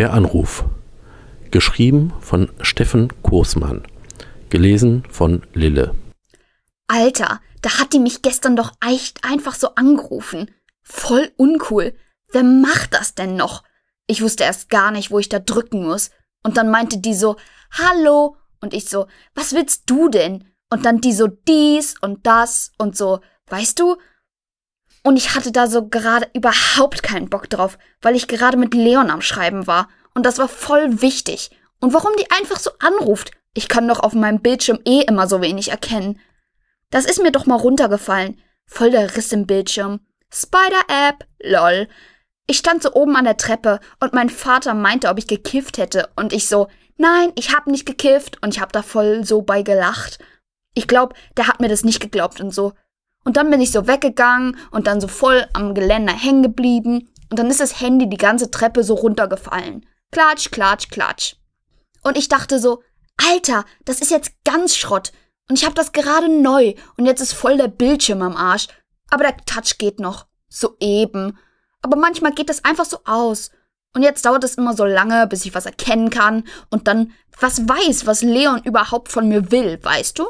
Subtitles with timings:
[0.00, 0.64] Der Anruf.
[1.50, 3.82] Geschrieben von Steffen Kursmann.
[4.48, 5.94] Gelesen von Lille.
[6.88, 10.50] Alter, da hat die mich gestern doch echt einfach so angerufen.
[10.82, 11.92] Voll uncool.
[12.32, 13.62] Wer macht das denn noch?
[14.06, 16.10] Ich wusste erst gar nicht, wo ich da drücken muss.
[16.42, 17.36] Und dann meinte die so,
[17.70, 18.38] Hallo.
[18.62, 20.48] Und ich so, was willst du denn?
[20.70, 23.20] Und dann die so dies und das und so,
[23.50, 23.98] weißt du?
[25.02, 29.10] Und ich hatte da so gerade überhaupt keinen Bock drauf, weil ich gerade mit Leon
[29.10, 29.88] am Schreiben war.
[30.14, 31.50] Und das war voll wichtig.
[31.80, 33.30] Und warum die einfach so anruft?
[33.54, 36.20] Ich kann doch auf meinem Bildschirm eh immer so wenig erkennen.
[36.90, 38.40] Das ist mir doch mal runtergefallen.
[38.66, 40.00] Voll der Riss im Bildschirm.
[40.32, 41.88] Spider-App, lol.
[42.46, 46.10] Ich stand so oben an der Treppe und mein Vater meinte, ob ich gekifft hätte.
[46.16, 48.38] Und ich so, nein, ich hab nicht gekifft.
[48.42, 50.18] Und ich hab da voll so bei gelacht.
[50.74, 52.72] Ich glaub, der hat mir das nicht geglaubt und so.
[53.24, 57.38] Und dann bin ich so weggegangen und dann so voll am Geländer hängen geblieben und
[57.38, 59.86] dann ist das Handy die ganze Treppe so runtergefallen.
[60.10, 61.36] Klatsch, klatsch, klatsch.
[62.02, 62.82] Und ich dachte so,
[63.30, 65.12] Alter, das ist jetzt ganz Schrott.
[65.48, 68.68] Und ich hab das gerade neu und jetzt ist voll der Bildschirm am Arsch.
[69.10, 70.26] Aber der Touch geht noch.
[70.48, 71.38] So eben.
[71.82, 73.50] Aber manchmal geht das einfach so aus.
[73.92, 77.68] Und jetzt dauert es immer so lange, bis ich was erkennen kann und dann was
[77.68, 80.28] weiß, was Leon überhaupt von mir will, weißt du?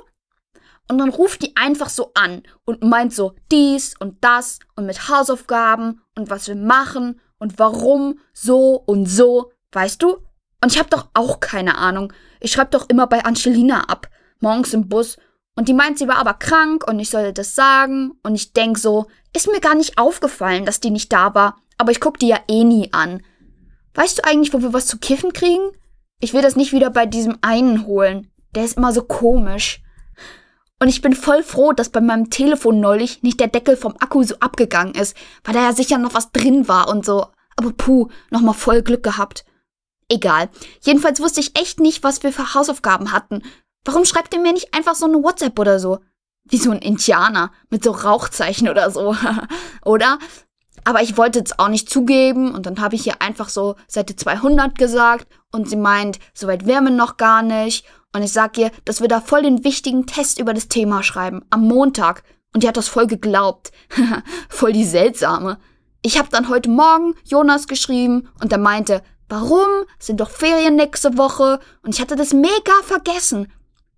[0.90, 5.08] Und dann ruft die einfach so an und meint so dies und das und mit
[5.08, 10.16] Hausaufgaben und was wir machen und warum so und so, weißt du?
[10.60, 12.12] Und ich hab doch auch keine Ahnung.
[12.40, 14.08] Ich schreib doch immer bei Angelina ab,
[14.40, 15.16] morgens im Bus.
[15.54, 18.18] Und die meint, sie war aber krank und ich sollte das sagen.
[18.24, 21.56] Und ich denk so, ist mir gar nicht aufgefallen, dass die nicht da war.
[21.78, 23.22] Aber ich guck die ja eh nie an.
[23.94, 25.70] Weißt du eigentlich, wo wir was zu kiffen kriegen?
[26.18, 28.32] Ich will das nicht wieder bei diesem einen holen.
[28.56, 29.84] Der ist immer so komisch.
[30.82, 34.22] Und ich bin voll froh, dass bei meinem Telefon neulich nicht der Deckel vom Akku
[34.22, 35.14] so abgegangen ist,
[35.44, 37.26] weil da ja sicher noch was drin war und so.
[37.56, 39.44] Aber puh, nochmal voll Glück gehabt.
[40.08, 40.48] Egal.
[40.80, 43.42] Jedenfalls wusste ich echt nicht, was wir für Hausaufgaben hatten.
[43.84, 45.98] Warum schreibt ihr mir nicht einfach so eine WhatsApp oder so?
[46.44, 49.14] Wie so ein Indianer mit so Rauchzeichen oder so.
[49.84, 50.18] oder?
[50.84, 54.16] Aber ich wollte es auch nicht zugeben und dann habe ich ihr einfach so Seite
[54.16, 58.70] 200 gesagt und sie meint, soweit wären wir noch gar nicht und ich sag ihr,
[58.84, 61.44] dass wir da voll den wichtigen Test über das Thema schreiben.
[61.50, 62.24] Am Montag.
[62.52, 63.70] Und die hat das voll geglaubt.
[64.48, 65.58] voll die seltsame.
[66.02, 69.68] Ich hab dann heute Morgen Jonas geschrieben und er meinte, warum?
[69.98, 71.60] Sind doch Ferien nächste Woche.
[71.82, 73.52] Und ich hatte das mega vergessen.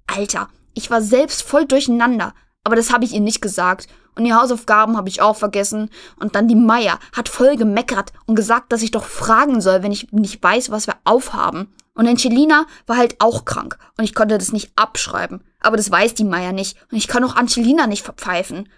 [0.06, 2.34] Alter, ich war selbst voll durcheinander.
[2.64, 3.88] Aber das habe ich ihr nicht gesagt.
[4.14, 5.90] Und die Hausaufgaben habe ich auch vergessen.
[6.16, 9.92] Und dann die Meier hat voll gemeckert und gesagt, dass ich doch fragen soll, wenn
[9.92, 11.72] ich nicht weiß, was wir aufhaben.
[11.94, 15.44] Und Angelina war halt auch krank und ich konnte das nicht abschreiben.
[15.60, 18.68] Aber das weiß die Maya nicht und ich kann auch Angelina nicht verpfeifen.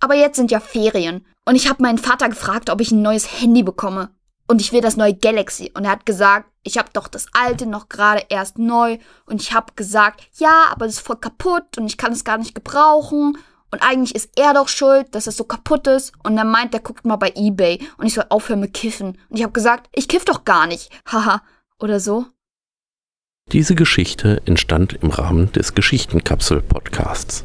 [0.00, 3.40] Aber jetzt sind ja Ferien und ich habe meinen Vater gefragt, ob ich ein neues
[3.40, 4.10] Handy bekomme.
[4.50, 5.70] Und ich will das neue Galaxy.
[5.74, 8.98] Und er hat gesagt, ich habe doch das alte noch gerade erst neu.
[9.24, 12.36] Und ich habe gesagt, ja, aber das ist voll kaputt und ich kann es gar
[12.36, 13.38] nicht gebrauchen.
[13.70, 16.12] Und eigentlich ist er doch schuld, dass es so kaputt ist.
[16.24, 19.18] Und er meint, er guckt mal bei eBay und ich soll aufhören mit Kiffen.
[19.28, 20.90] Und ich habe gesagt, ich kiff doch gar nicht.
[21.06, 21.42] Haha
[21.78, 22.26] oder so?
[23.52, 27.44] Diese Geschichte entstand im Rahmen des Geschichtenkapsel-Podcasts.